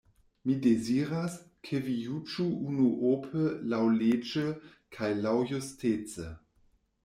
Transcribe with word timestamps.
Mi 0.49 0.53
deziras, 0.61 1.35
ke 1.67 1.81
vi 1.89 1.97
juĝu 2.05 2.47
unuope 2.71 3.45
laŭleĝe 3.75 4.49
kaj 4.99 5.15
laŭjustece. 5.23 6.31